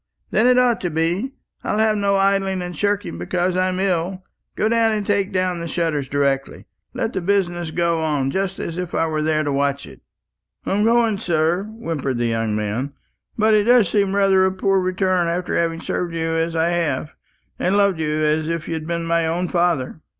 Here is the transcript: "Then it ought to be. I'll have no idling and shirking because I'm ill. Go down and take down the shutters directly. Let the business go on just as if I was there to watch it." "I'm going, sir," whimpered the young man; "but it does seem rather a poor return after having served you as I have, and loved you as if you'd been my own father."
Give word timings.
"Then 0.31 0.47
it 0.47 0.57
ought 0.57 0.81
to 0.81 0.89
be. 0.89 1.35
I'll 1.63 1.77
have 1.77 1.95
no 1.95 2.15
idling 2.15 2.63
and 2.63 2.75
shirking 2.75 3.19
because 3.19 3.55
I'm 3.55 3.79
ill. 3.79 4.23
Go 4.55 4.67
down 4.67 4.91
and 4.93 5.05
take 5.05 5.31
down 5.31 5.59
the 5.59 5.67
shutters 5.67 6.07
directly. 6.09 6.65
Let 6.95 7.13
the 7.13 7.21
business 7.21 7.69
go 7.69 8.01
on 8.01 8.31
just 8.31 8.57
as 8.57 8.79
if 8.79 8.95
I 8.95 9.05
was 9.05 9.25
there 9.25 9.43
to 9.43 9.51
watch 9.53 9.85
it." 9.85 10.01
"I'm 10.65 10.83
going, 10.83 11.19
sir," 11.19 11.65
whimpered 11.65 12.17
the 12.17 12.25
young 12.25 12.55
man; 12.55 12.93
"but 13.37 13.53
it 13.53 13.65
does 13.65 13.89
seem 13.89 14.15
rather 14.15 14.43
a 14.43 14.51
poor 14.51 14.79
return 14.79 15.27
after 15.27 15.55
having 15.55 15.81
served 15.81 16.15
you 16.15 16.29
as 16.31 16.55
I 16.55 16.69
have, 16.69 17.13
and 17.59 17.77
loved 17.77 17.99
you 17.99 18.23
as 18.23 18.49
if 18.49 18.67
you'd 18.67 18.87
been 18.87 19.05
my 19.05 19.27
own 19.27 19.49
father." 19.49 20.01